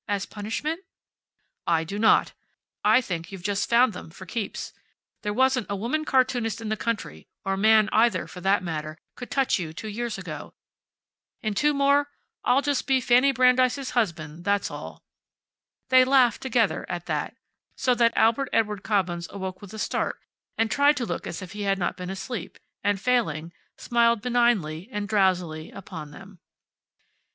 As 0.07 0.25
punishment?" 0.25 0.83
"I 1.67 1.83
do 1.83 1.99
not. 1.99 2.33
I 2.83 3.01
think 3.01 3.31
you've 3.31 3.43
just 3.43 3.69
found 3.69 3.93
them, 3.93 4.09
for 4.09 4.25
keeps. 4.25 4.73
There 5.21 5.31
wasn't 5.31 5.67
a 5.69 5.75
woman 5.75 6.05
cartoonist 6.05 6.59
in 6.59 6.69
the 6.69 6.75
country 6.75 7.27
or 7.45 7.55
man, 7.55 7.87
either, 7.93 8.25
for 8.25 8.41
that 8.41 8.63
matter 8.63 8.97
could 9.15 9.29
touch 9.29 9.59
you 9.59 9.73
two 9.73 9.87
years 9.89 10.17
ago. 10.17 10.55
In 11.43 11.53
two 11.53 11.75
more 11.75 12.09
I'll 12.43 12.61
be 12.63 12.65
just 12.65 12.89
Fanny 13.03 13.31
Brandeis' 13.31 13.91
husband, 13.91 14.43
that's 14.43 14.71
all." 14.71 15.03
They 15.89 16.03
laughed 16.03 16.41
together 16.41 16.83
at 16.89 17.05
that, 17.05 17.35
so 17.75 17.93
that 17.93 18.13
Albert 18.17 18.49
Edward 18.51 18.81
Cobbins 18.81 19.27
awoke 19.29 19.61
with 19.61 19.71
a 19.71 19.77
start 19.77 20.17
and 20.57 20.71
tried 20.71 20.97
to 20.97 21.05
look 21.05 21.27
as 21.27 21.43
if 21.43 21.51
he 21.51 21.61
had 21.61 21.77
not 21.77 21.95
been 21.95 22.09
asleep, 22.09 22.57
and 22.83 22.99
failing, 22.99 23.53
smiled 23.77 24.23
benignly 24.23 24.89
and 24.91 25.07
drowsily 25.07 25.69
upon 25.69 26.09
them. 26.09 26.39